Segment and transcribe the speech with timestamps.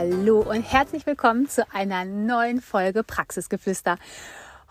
[0.00, 3.98] Hallo und herzlich willkommen zu einer neuen Folge Praxisgeflüster.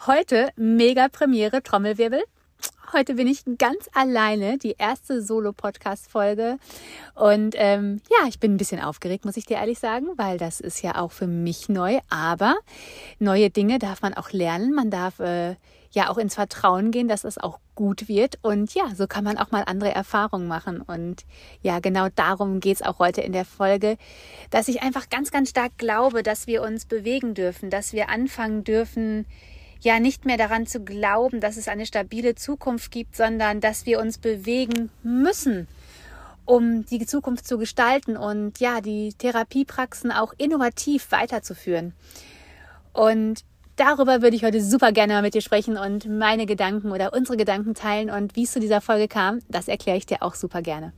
[0.08, 2.24] Heute mega Premiere Trommelwirbel.
[2.94, 6.58] Heute bin ich ganz alleine, die erste Solo-Podcast-Folge.
[7.14, 10.62] Und ähm, ja, ich bin ein bisschen aufgeregt, muss ich dir ehrlich sagen, weil das
[10.62, 12.00] ist ja auch für mich neu.
[12.10, 12.56] Aber
[13.20, 14.74] neue Dinge darf man auch lernen.
[14.74, 15.58] Man darf äh,
[15.92, 18.38] ja auch ins Vertrauen gehen, dass es auch gut wird.
[18.42, 20.82] Und ja, so kann man auch mal andere Erfahrungen machen.
[20.82, 21.26] Und
[21.62, 23.98] ja, genau darum geht's auch heute in der Folge,
[24.52, 28.64] dass ich einfach ganz, ganz stark glaube, dass wir uns bewegen dürfen, dass wir anfangen
[28.64, 29.26] dürfen,
[29.82, 34.00] ja nicht mehr daran zu glauben, dass es eine stabile Zukunft gibt, sondern dass wir
[34.00, 35.68] uns bewegen müssen,
[36.46, 41.94] um die Zukunft zu gestalten und ja, die Therapiepraxen auch innovativ weiterzuführen.
[42.92, 43.46] Und
[43.80, 47.38] darüber würde ich heute super gerne mal mit dir sprechen und meine Gedanken oder unsere
[47.38, 50.62] Gedanken teilen und wie es zu dieser Folge kam, das erkläre ich dir auch super
[50.62, 50.94] gerne.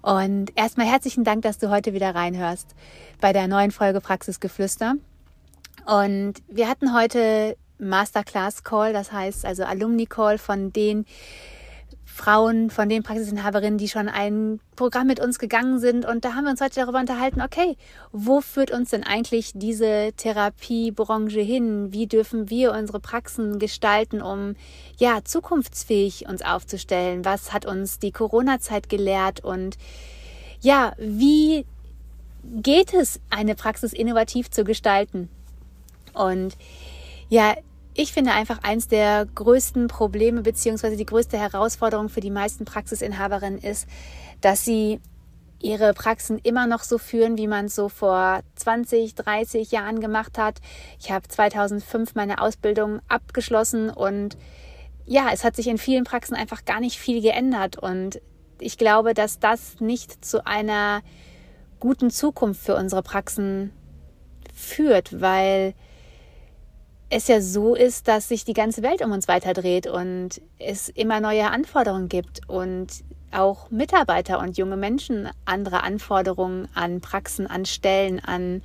[0.00, 2.74] Und erstmal herzlichen Dank, dass du heute wieder reinhörst
[3.20, 4.94] bei der neuen Folge Praxisgeflüster.
[5.84, 11.04] Und wir hatten heute Masterclass Call, das heißt also Alumni Call von den
[12.10, 16.04] Frauen, von den Praxisinhaberinnen, die schon ein Programm mit uns gegangen sind.
[16.06, 17.76] Und da haben wir uns heute darüber unterhalten, okay,
[18.12, 21.92] wo führt uns denn eigentlich diese Therapiebranche hin?
[21.92, 24.56] Wie dürfen wir unsere Praxen gestalten, um
[24.98, 27.24] ja zukunftsfähig uns aufzustellen?
[27.24, 29.44] Was hat uns die Corona-Zeit gelehrt?
[29.44, 29.76] Und
[30.60, 31.66] ja, wie
[32.42, 35.28] geht es, eine Praxis innovativ zu gestalten?
[36.14, 36.56] Und
[37.28, 37.54] ja,
[38.00, 43.58] ich finde einfach eins der größten Probleme beziehungsweise die größte Herausforderung für die meisten Praxisinhaberinnen
[43.58, 43.88] ist,
[44.40, 45.00] dass sie
[45.58, 50.38] ihre Praxen immer noch so führen, wie man es so vor 20, 30 Jahren gemacht
[50.38, 50.60] hat.
[51.00, 54.38] Ich habe 2005 meine Ausbildung abgeschlossen und
[55.04, 58.20] ja, es hat sich in vielen Praxen einfach gar nicht viel geändert und
[58.60, 61.02] ich glaube, dass das nicht zu einer
[61.80, 63.72] guten Zukunft für unsere Praxen
[64.54, 65.74] führt, weil
[67.10, 70.88] es ja so ist, dass sich die ganze Welt um uns weiter dreht und es
[70.90, 72.88] immer neue Anforderungen gibt und
[73.30, 78.62] auch Mitarbeiter und junge Menschen andere Anforderungen an Praxen, an Stellen, an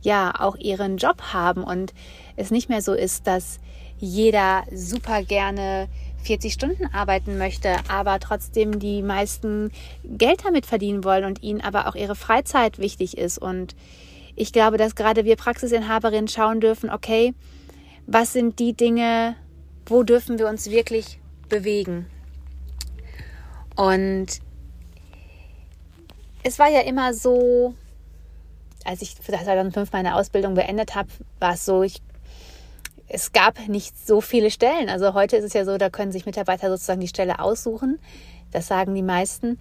[0.00, 1.92] ja auch ihren Job haben und
[2.36, 3.60] es nicht mehr so ist, dass
[3.98, 5.88] jeder super gerne
[6.24, 9.70] 40 Stunden arbeiten möchte, aber trotzdem die meisten
[10.04, 13.38] Geld damit verdienen wollen und ihnen aber auch ihre Freizeit wichtig ist.
[13.38, 13.76] Und
[14.34, 17.34] ich glaube, dass gerade wir Praxisinhaberinnen schauen dürfen, okay,
[18.06, 19.36] was sind die Dinge,
[19.86, 21.18] wo dürfen wir uns wirklich
[21.48, 22.06] bewegen.
[23.76, 24.26] Und
[26.42, 27.74] es war ja immer so,
[28.84, 31.08] als ich 2005 meine Ausbildung beendet habe,
[31.38, 32.02] war es so, ich,
[33.08, 34.88] es gab nicht so viele Stellen.
[34.88, 37.98] Also heute ist es ja so, da können sich Mitarbeiter sozusagen die Stelle aussuchen.
[38.50, 39.58] Das sagen die meisten.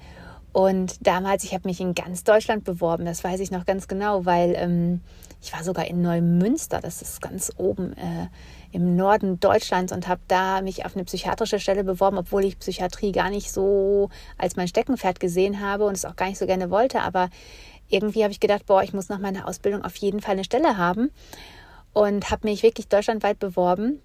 [0.54, 4.26] Und damals, ich habe mich in ganz Deutschland beworben, das weiß ich noch ganz genau,
[4.26, 5.02] weil ähm,
[5.42, 8.28] ich war sogar in Neumünster, das ist ganz oben äh,
[8.74, 13.14] im Norden Deutschlands und habe da mich auf eine psychiatrische Stelle beworben, obwohl ich Psychiatrie
[13.14, 16.70] gar nicht so als mein Steckenpferd gesehen habe und es auch gar nicht so gerne
[16.70, 17.02] wollte.
[17.02, 17.30] Aber
[17.88, 20.78] irgendwie habe ich gedacht, boah, ich muss nach meiner Ausbildung auf jeden Fall eine Stelle
[20.78, 21.12] haben
[21.94, 24.02] und habe mich wirklich deutschlandweit beworben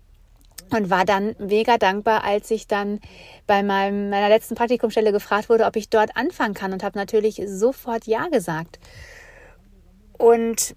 [0.70, 3.00] und war dann mega dankbar, als ich dann
[3.46, 7.40] bei meinem, meiner letzten Praktikumstelle gefragt wurde, ob ich dort anfangen kann und habe natürlich
[7.46, 8.78] sofort Ja gesagt.
[10.18, 10.74] Und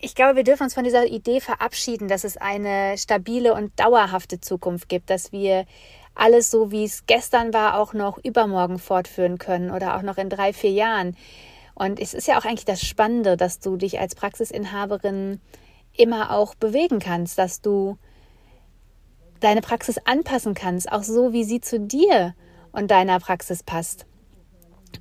[0.00, 4.40] ich glaube, wir dürfen uns von dieser Idee verabschieden, dass es eine stabile und dauerhafte
[4.40, 5.66] Zukunft gibt, dass wir
[6.14, 10.30] alles so, wie es gestern war, auch noch übermorgen fortführen können oder auch noch in
[10.30, 11.16] drei, vier Jahren.
[11.74, 15.40] Und es ist ja auch eigentlich das Spannende, dass du dich als Praxisinhaberin
[15.98, 17.98] immer auch bewegen kannst, dass du
[19.40, 22.34] deine Praxis anpassen kannst, auch so, wie sie zu dir
[22.72, 24.06] und deiner Praxis passt.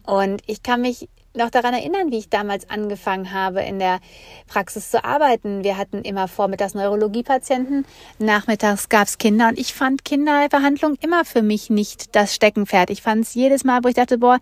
[0.06, 4.00] Und ich kann mich noch daran erinnern, wie ich damals angefangen habe, in der
[4.48, 5.64] Praxis zu arbeiten.
[5.64, 7.86] Wir hatten immer vormittags Neurologiepatienten,
[8.20, 12.90] nachmittags gab es Kinder und ich fand Kinderbehandlung immer für mich nicht das Steckenpferd.
[12.90, 14.40] Ich fand es jedes Mal, wo ich dachte, boah,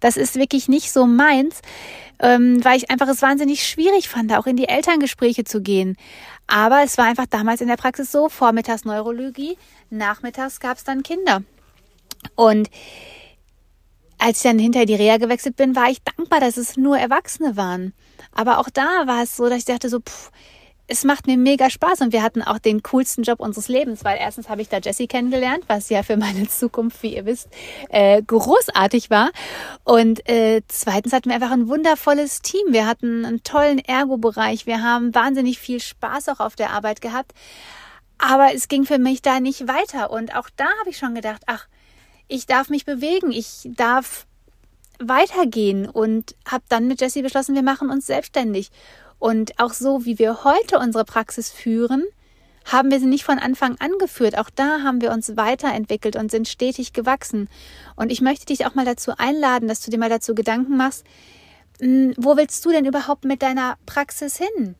[0.00, 1.60] das ist wirklich nicht so meins,
[2.20, 5.96] ähm, weil ich einfach es wahnsinnig schwierig fand, auch in die Elterngespräche zu gehen.
[6.46, 9.56] Aber es war einfach damals in der Praxis so, vormittags Neurologie,
[9.90, 11.42] nachmittags gab es dann Kinder.
[12.34, 12.70] Und
[14.18, 17.56] als ich dann hinter die Reha gewechselt bin, war ich dankbar, dass es nur Erwachsene
[17.56, 17.92] waren.
[18.32, 20.30] Aber auch da war es so, dass ich dachte so, pff,
[20.90, 24.16] es macht mir mega Spaß und wir hatten auch den coolsten Job unseres Lebens, weil
[24.18, 27.48] erstens habe ich da Jessie kennengelernt, was ja für meine Zukunft, wie ihr wisst,
[27.90, 29.30] äh, großartig war.
[29.84, 32.72] Und äh, zweitens hatten wir einfach ein wundervolles Team.
[32.72, 34.66] Wir hatten einen tollen Ergo-Bereich.
[34.66, 37.32] Wir haben wahnsinnig viel Spaß auch auf der Arbeit gehabt.
[38.16, 40.10] Aber es ging für mich da nicht weiter.
[40.10, 41.68] Und auch da habe ich schon gedacht, ach,
[42.28, 43.32] ich darf mich bewegen.
[43.32, 44.26] Ich darf
[45.00, 48.70] weitergehen und habe dann mit Jessie beschlossen, wir machen uns selbstständig.
[49.18, 52.04] Und auch so, wie wir heute unsere Praxis führen,
[52.64, 54.36] haben wir sie nicht von Anfang an geführt.
[54.36, 57.48] Auch da haben wir uns weiterentwickelt und sind stetig gewachsen.
[57.96, 61.04] Und ich möchte dich auch mal dazu einladen, dass du dir mal dazu Gedanken machst,
[61.80, 64.74] hm, wo willst du denn überhaupt mit deiner Praxis hin?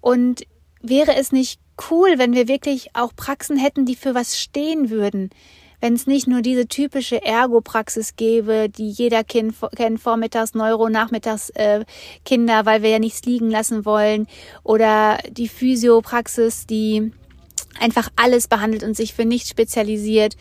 [0.00, 0.46] Und
[0.80, 1.60] wäre es nicht
[1.90, 5.30] cool, wenn wir wirklich auch Praxen hätten, die für was stehen würden,
[5.84, 11.50] wenn es nicht nur diese typische Ergo-Praxis gäbe, die jeder kind, kennt, vormittags Neuro, nachmittags
[11.50, 11.84] äh,
[12.24, 14.26] Kinder, weil wir ja nichts liegen lassen wollen,
[14.62, 17.12] oder die Physiopraxis, die
[17.78, 20.38] einfach alles behandelt und sich für nichts spezialisiert,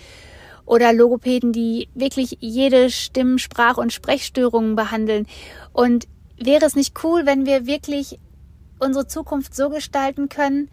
[0.66, 5.28] oder Logopäden, die wirklich jede Stimm-, Sprach- und Sprechstörungen behandeln.
[5.74, 6.08] Und
[6.38, 8.18] wäre es nicht cool, wenn wir wirklich
[8.80, 10.70] unsere Zukunft so gestalten können,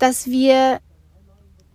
[0.00, 0.80] dass wir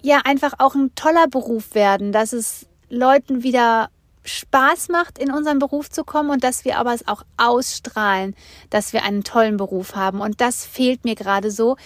[0.04, 3.90] ja einfach auch ein toller Beruf werden, dass es Leuten wieder
[4.26, 8.36] Spaß macht, in unseren Beruf zu kommen und dass wir aber es auch ausstrahlen,
[8.70, 10.22] dass wir einen tollen Beruf haben.
[10.22, 11.78] Und das fehlt mir gerade so,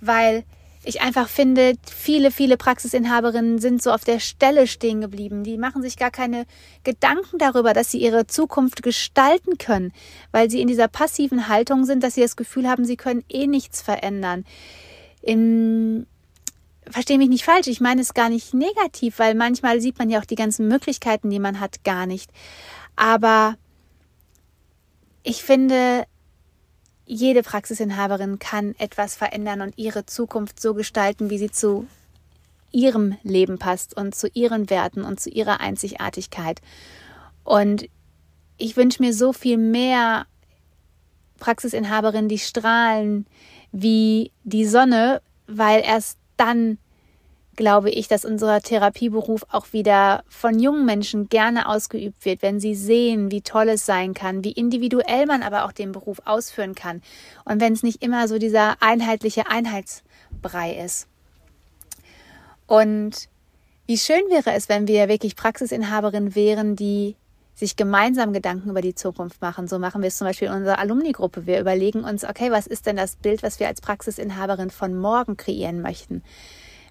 [0.00, 0.44] weil
[0.84, 5.42] ich einfach finde, viele, viele Praxisinhaberinnen sind so auf der Stelle stehen geblieben.
[5.42, 6.46] Die machen sich gar keine
[6.84, 9.92] Gedanken darüber, dass sie ihre Zukunft gestalten können,
[10.30, 13.46] weil sie in dieser passiven Haltung sind, dass sie das Gefühl haben, sie können eh
[13.46, 14.44] nichts verändern.
[15.22, 16.06] In
[16.90, 20.20] verstehe mich nicht falsch, ich meine es gar nicht negativ, weil manchmal sieht man ja
[20.20, 22.30] auch die ganzen Möglichkeiten, die man hat, gar nicht.
[22.94, 23.56] Aber
[25.22, 26.06] ich finde,
[27.04, 31.86] jede Praxisinhaberin kann etwas verändern und ihre Zukunft so gestalten, wie sie zu
[32.72, 36.60] ihrem Leben passt und zu ihren Werten und zu ihrer Einzigartigkeit.
[37.44, 37.88] Und
[38.58, 40.26] ich wünsche mir so viel mehr
[41.38, 43.26] Praxisinhaberinnen, die strahlen
[43.72, 46.78] wie die Sonne, weil erst dann
[47.56, 52.74] glaube ich, dass unser Therapieberuf auch wieder von jungen Menschen gerne ausgeübt wird, wenn sie
[52.74, 57.02] sehen, wie toll es sein kann, wie individuell man aber auch den Beruf ausführen kann
[57.44, 61.08] und wenn es nicht immer so dieser einheitliche Einheitsbrei ist.
[62.66, 63.28] Und
[63.86, 67.16] wie schön wäre es, wenn wir wirklich Praxisinhaberinnen wären, die
[67.56, 69.66] sich gemeinsam Gedanken über die Zukunft machen.
[69.66, 71.46] So machen wir es zum Beispiel in unserer Alumni-Gruppe.
[71.46, 75.38] Wir überlegen uns, okay, was ist denn das Bild, was wir als Praxisinhaberin von morgen
[75.38, 76.22] kreieren möchten?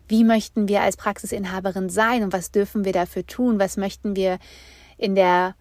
[0.07, 3.59] Wie möchten wir als Praxisinhaberin sein und was dürfen wir dafür tun?
[3.59, 4.39] Was möchten wir
[4.97, 5.55] in der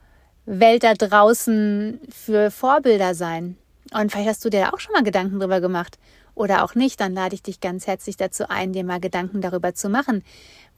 [0.47, 3.59] Welt da draußen für Vorbilder sein?
[3.93, 5.99] Und vielleicht hast du dir da auch schon mal Gedanken drüber gemacht
[6.35, 9.75] oder auch nicht, dann lade ich dich ganz herzlich dazu ein, dir mal Gedanken darüber
[9.75, 10.25] zu machen.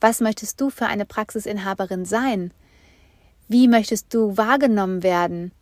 [0.01, 2.53] Was möchtest du für eine Praxisinhaberin sein?
[3.49, 5.53] Wie möchtest du wahrgenommen werden?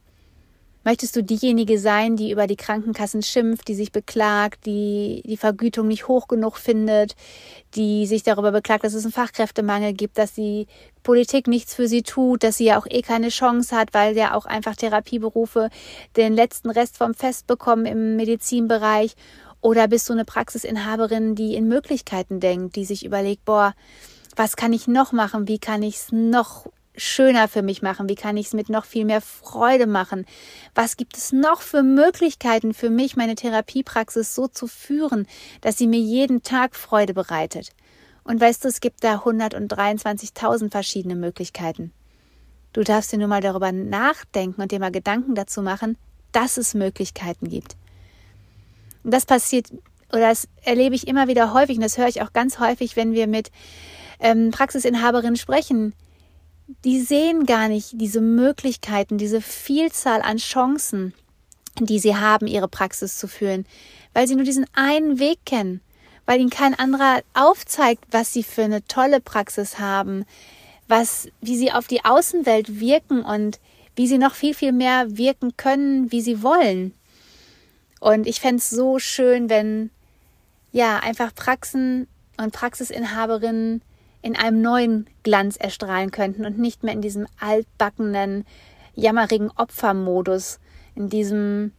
[0.85, 5.89] Möchtest du diejenige sein, die über die Krankenkassen schimpft, die sich beklagt, die die Vergütung
[5.89, 7.15] nicht hoch genug findet,
[7.75, 10.67] die sich darüber beklagt, dass es einen Fachkräftemangel gibt, dass die
[11.03, 14.35] Politik nichts für sie tut, dass sie ja auch eh keine Chance hat, weil ja
[14.35, 15.71] auch einfach Therapieberufe
[16.17, 19.15] den letzten Rest vom Fest bekommen im Medizinbereich?
[19.63, 23.75] Oder bist du eine Praxisinhaberin, die in Möglichkeiten denkt, die sich überlegt, boah,
[24.37, 25.49] was kann ich noch machen?
[25.49, 28.09] Wie kann ich es noch schöner für mich machen?
[28.09, 30.27] Wie kann ich es mit noch viel mehr Freude machen?
[30.75, 35.27] Was gibt es noch für Möglichkeiten für mich, meine Therapiepraxis so zu führen,
[35.61, 37.71] dass sie mir jeden Tag Freude bereitet?
[38.23, 41.93] Und weißt du, es gibt da 123.000 verschiedene Möglichkeiten.
[42.73, 45.97] Du darfst dir nur mal darüber nachdenken und dir mal Gedanken dazu machen,
[46.33, 47.77] dass es Möglichkeiten gibt.
[49.05, 49.71] Und das passiert,
[50.11, 53.13] oder das erlebe ich immer wieder häufig, und das höre ich auch ganz häufig, wenn
[53.13, 53.51] wir mit
[54.19, 55.93] ähm, Praxisinhaberinnen sprechen,
[56.85, 61.15] die sehen gar nicht diese Möglichkeiten, diese Vielzahl an Chancen,
[61.79, 63.67] die sie haben, ihre Praxis zu führen,
[64.13, 65.81] weil sie nur diesen einen Weg kennen,
[66.27, 70.25] weil ihnen kein anderer aufzeigt, was sie für eine tolle Praxis haben,
[70.89, 73.59] was, wie sie auf die Außenwelt wirken und
[73.97, 76.95] wie sie noch viel, viel mehr wirken können, wie sie wollen.
[78.01, 79.91] Und ich fände es so schön, wenn
[80.73, 83.83] ja einfach Praxen und Praxisinhaberinnen
[84.25, 88.47] in einem neuen Glanz erstrahlen könnten und nicht mehr in diesem altbackenen,
[88.95, 90.61] jammerigen Opfermodus,
[90.95, 91.73] in diesem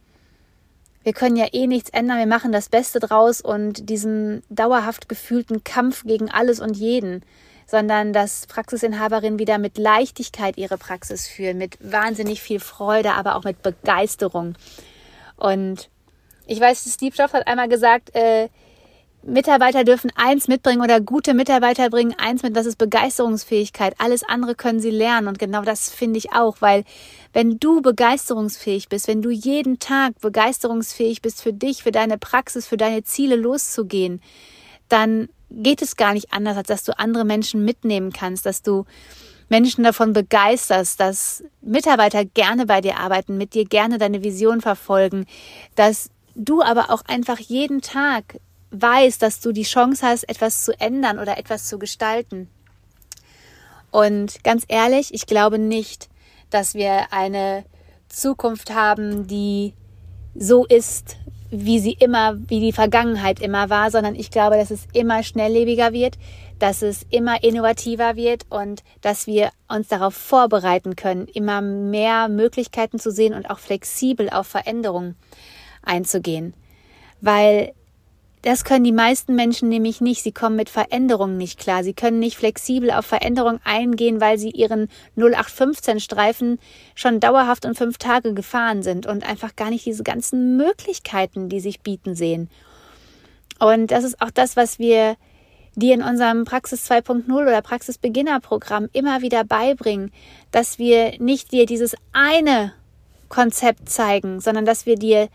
[1.02, 5.62] wir können ja eh nichts ändern, wir machen das Beste draus und diesem dauerhaft gefühlten
[5.62, 7.22] Kampf gegen alles und jeden,
[7.64, 13.44] sondern dass Praxisinhaberinnen wieder mit Leichtigkeit ihre Praxis führen, mit wahnsinnig viel Freude, aber auch
[13.44, 14.54] mit Begeisterung.
[15.36, 15.90] Und
[16.46, 18.48] ich weiß, Steve Jobs hat einmal gesagt, äh,
[19.26, 23.94] Mitarbeiter dürfen eins mitbringen oder gute Mitarbeiter bringen eins mit, das ist Begeisterungsfähigkeit.
[23.98, 26.84] Alles andere können sie lernen und genau das finde ich auch, weil
[27.32, 32.68] wenn du begeisterungsfähig bist, wenn du jeden Tag begeisterungsfähig bist für dich, für deine Praxis,
[32.68, 34.22] für deine Ziele loszugehen,
[34.88, 38.84] dann geht es gar nicht anders, als dass du andere Menschen mitnehmen kannst, dass du
[39.48, 45.26] Menschen davon begeisterst, dass Mitarbeiter gerne bei dir arbeiten, mit dir gerne deine Vision verfolgen,
[45.74, 48.36] dass du aber auch einfach jeden Tag
[48.70, 52.48] weißt, dass du die Chance hast, etwas zu ändern oder etwas zu gestalten.
[53.90, 56.08] Und ganz ehrlich, ich glaube nicht,
[56.50, 57.64] dass wir eine
[58.08, 59.74] Zukunft haben, die
[60.34, 61.16] so ist,
[61.50, 65.92] wie sie immer, wie die Vergangenheit immer war, sondern ich glaube, dass es immer schnelllebiger
[65.92, 66.18] wird,
[66.58, 72.98] dass es immer innovativer wird und dass wir uns darauf vorbereiten können, immer mehr Möglichkeiten
[72.98, 75.16] zu sehen und auch flexibel auf Veränderungen
[75.82, 76.54] einzugehen.
[77.20, 77.72] Weil
[78.46, 80.22] das können die meisten Menschen nämlich nicht.
[80.22, 81.82] Sie kommen mit Veränderungen nicht klar.
[81.82, 86.60] Sie können nicht flexibel auf Veränderungen eingehen, weil sie ihren 0815 Streifen
[86.94, 91.58] schon dauerhaft und fünf Tage gefahren sind und einfach gar nicht diese ganzen Möglichkeiten, die
[91.58, 92.48] sich bieten sehen.
[93.58, 95.16] Und das ist auch das, was wir
[95.74, 100.12] dir in unserem Praxis 2.0 oder Praxis Beginner Programm immer wieder beibringen,
[100.52, 102.74] dass wir nicht dir dieses eine
[103.28, 105.28] Konzept zeigen, sondern dass wir dir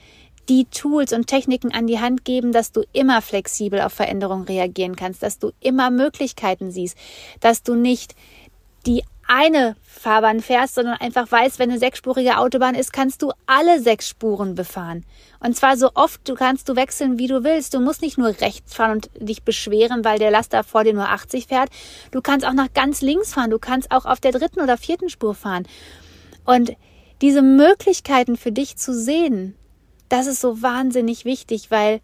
[0.51, 4.97] die Tools und Techniken an die Hand geben, dass du immer flexibel auf Veränderungen reagieren
[4.97, 6.97] kannst, dass du immer Möglichkeiten siehst,
[7.39, 8.15] dass du nicht
[8.85, 13.79] die eine Fahrbahn fährst, sondern einfach weißt, wenn eine sechsspurige Autobahn ist, kannst du alle
[13.79, 15.05] sechs Spuren befahren.
[15.39, 17.73] Und zwar so oft du kannst du wechseln, wie du willst.
[17.73, 21.07] Du musst nicht nur rechts fahren und dich beschweren, weil der Laster vor dir nur
[21.07, 21.69] 80 fährt.
[22.11, 23.51] Du kannst auch nach ganz links fahren.
[23.51, 25.65] Du kannst auch auf der dritten oder vierten Spur fahren.
[26.43, 26.75] Und
[27.21, 29.55] diese Möglichkeiten für dich zu sehen,
[30.11, 32.01] das ist so wahnsinnig wichtig, weil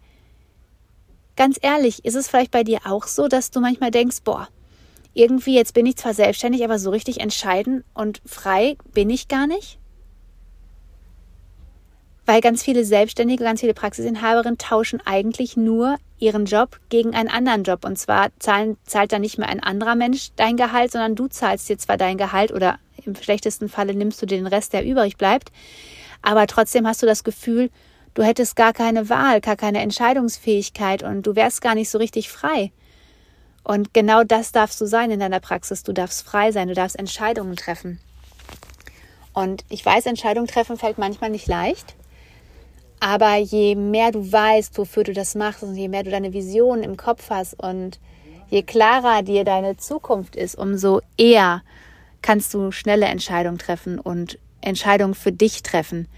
[1.36, 4.48] ganz ehrlich, ist es vielleicht bei dir auch so, dass du manchmal denkst, boah,
[5.14, 9.46] irgendwie jetzt bin ich zwar selbstständig, aber so richtig entscheiden und frei bin ich gar
[9.46, 9.78] nicht?
[12.24, 17.62] Weil ganz viele Selbstständige, ganz viele Praxisinhaberinnen tauschen eigentlich nur ihren Job gegen einen anderen
[17.62, 17.84] Job.
[17.84, 21.68] Und zwar zahlen, zahlt dann nicht mehr ein anderer Mensch dein Gehalt, sondern du zahlst
[21.68, 25.52] dir zwar dein Gehalt oder im schlechtesten Falle nimmst du den Rest, der übrig bleibt.
[26.20, 27.70] Aber trotzdem hast du das Gefühl,
[28.18, 32.28] du hättest gar keine Wahl, gar keine Entscheidungsfähigkeit und du wärst gar nicht so richtig
[32.28, 32.72] frei.
[33.62, 35.84] Und genau das darfst du sein in deiner Praxis.
[35.84, 38.00] Du darfst frei sein, du darfst Entscheidungen treffen.
[39.34, 41.94] Und ich weiß, Entscheidungen treffen fällt manchmal nicht leicht.
[42.98, 46.82] Aber je mehr du weißt, wofür du das machst und je mehr du deine Vision
[46.82, 48.00] im Kopf hast und
[48.50, 51.62] je klarer dir deine Zukunft ist, umso eher
[52.20, 56.08] kannst du schnelle Entscheidungen treffen und Entscheidungen für dich treffen.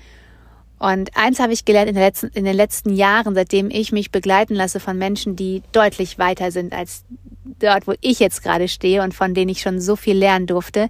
[0.80, 4.54] Und eins habe ich gelernt in, letzten, in, den letzten Jahren, seitdem ich mich begleiten
[4.54, 7.04] lasse von Menschen, die deutlich weiter sind als
[7.58, 10.88] dort, wo ich jetzt gerade stehe und von denen ich schon so viel lernen durfte,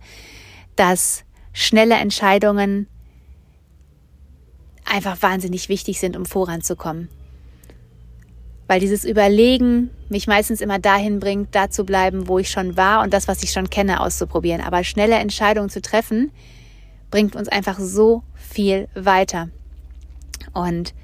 [0.76, 2.86] dass schnelle Entscheidungen
[4.84, 7.08] einfach wahnsinnig wichtig sind, um voranzukommen.
[8.68, 13.02] Weil dieses Überlegen mich meistens immer dahin bringt, da zu bleiben, wo ich schon war
[13.02, 14.60] und das, was ich schon kenne, auszuprobieren.
[14.60, 16.30] Aber schnelle Entscheidungen zu treffen,
[17.10, 19.48] bringt uns einfach so viel weiter.
[20.52, 20.94] Und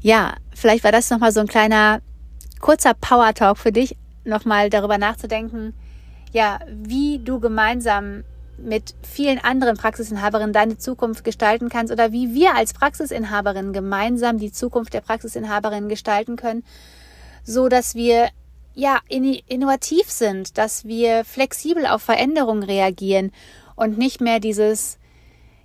[0.00, 2.00] ja, vielleicht war das nochmal so ein kleiner,
[2.60, 5.74] kurzer Power Talk für dich, nochmal darüber nachzudenken,
[6.32, 8.24] ja, wie du gemeinsam
[8.58, 14.52] mit vielen anderen Praxisinhaberinnen deine Zukunft gestalten kannst oder wie wir als Praxisinhaberin gemeinsam die
[14.52, 16.64] Zukunft der Praxisinhaberin gestalten können,
[17.44, 18.28] so dass wir
[18.74, 23.32] ja innovativ sind, dass wir flexibel auf Veränderungen reagieren
[23.74, 24.98] und nicht mehr dieses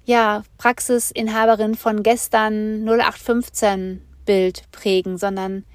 [0.05, 5.65] ja, Praxisinhaberin von gestern 0815 Bild prägen, sondern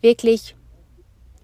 [0.00, 0.56] wirklich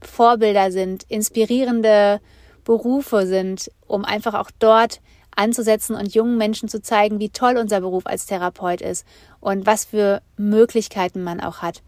[0.02, 2.20] Vorbilder sind, inspirierende
[2.64, 5.00] Berufe sind, um einfach auch dort
[5.34, 9.06] anzusetzen und jungen Menschen zu zeigen, wie toll unser Beruf als Therapeut ist
[9.40, 11.82] und was für Möglichkeiten man auch hat.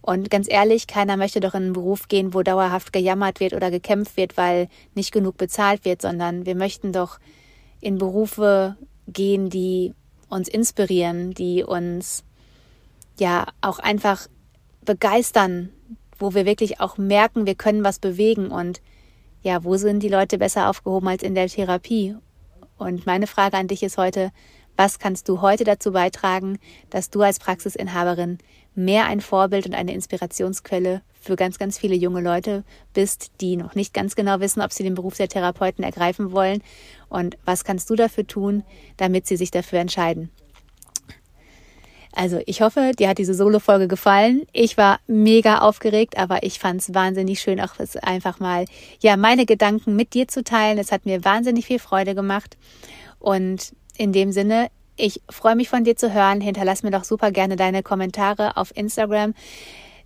[0.00, 3.70] Und ganz ehrlich, keiner möchte doch in einen Beruf gehen, wo dauerhaft gejammert wird oder
[3.70, 7.18] gekämpft wird, weil nicht genug bezahlt wird, sondern wir möchten doch
[7.80, 9.94] in Berufe gehen, die
[10.28, 12.24] uns inspirieren, die uns
[13.18, 14.26] ja auch einfach
[14.84, 15.70] begeistern,
[16.18, 18.80] wo wir wirklich auch merken, wir können was bewegen und
[19.42, 22.16] ja, wo sind die Leute besser aufgehoben als in der Therapie?
[22.78, 24.32] Und meine Frage an dich ist heute,
[24.76, 26.58] was kannst du heute dazu beitragen,
[26.90, 28.38] dass du als Praxisinhaberin
[28.74, 33.74] mehr ein Vorbild und eine Inspirationsquelle für ganz, ganz viele junge Leute bist, die noch
[33.74, 36.62] nicht ganz genau wissen, ob sie den Beruf der Therapeuten ergreifen wollen.
[37.08, 38.62] Und was kannst du dafür tun,
[38.96, 40.30] damit sie sich dafür entscheiden?
[42.16, 44.42] Also ich hoffe, dir hat diese Solo-Folge gefallen.
[44.52, 48.66] Ich war mega aufgeregt, aber ich fand es wahnsinnig schön, auch einfach mal
[49.00, 50.78] ja meine Gedanken mit dir zu teilen.
[50.78, 52.56] Es hat mir wahnsinnig viel Freude gemacht.
[53.18, 56.40] Und in dem Sinne, ich freue mich von dir zu hören.
[56.40, 59.34] Hinterlass mir doch super gerne deine Kommentare auf Instagram.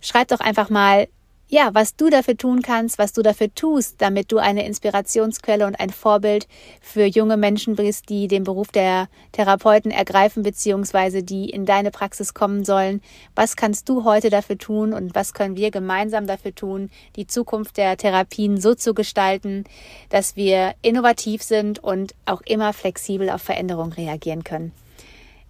[0.01, 1.07] Schreib doch einfach mal,
[1.51, 5.79] ja, was du dafür tun kannst, was du dafür tust, damit du eine Inspirationsquelle und
[5.79, 6.47] ein Vorbild
[6.79, 12.35] für junge Menschen bist, die den Beruf der Therapeuten ergreifen, beziehungsweise die in deine Praxis
[12.35, 13.01] kommen sollen.
[13.33, 17.77] Was kannst du heute dafür tun und was können wir gemeinsam dafür tun, die Zukunft
[17.77, 19.63] der Therapien so zu gestalten,
[20.09, 24.71] dass wir innovativ sind und auch immer flexibel auf Veränderungen reagieren können.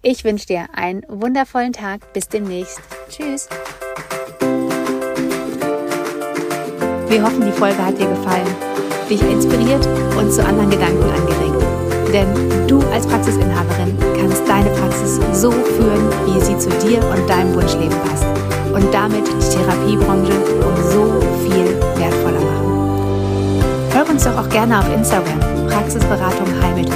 [0.00, 2.10] Ich wünsche dir einen wundervollen Tag.
[2.14, 2.80] Bis demnächst.
[3.10, 3.50] Tschüss.
[7.10, 8.46] Wir hoffen, die Folge hat dir gefallen,
[9.10, 9.84] dich inspiriert
[10.16, 11.60] und zu anderen Gedanken angeregt.
[12.12, 17.52] Denn du als Praxisinhaberin kannst deine Praxis so führen, wie sie zu dir und deinem
[17.52, 18.24] Wunschleben passt.
[18.72, 21.66] Und damit die Therapiebranche um so viel
[21.98, 23.60] wertvoller machen.
[23.90, 26.94] Folge uns doch auch gerne auf Instagram, Praxisberatung Heilmittel.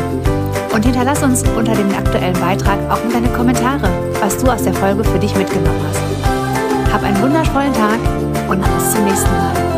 [0.73, 3.91] Und hinterlass uns unter dem aktuellen Beitrag auch mal deine Kommentare,
[4.21, 6.93] was du aus der Folge für dich mitgenommen hast.
[6.93, 7.99] Hab einen wundervollen Tag
[8.49, 9.74] und bis zum nächsten Mal.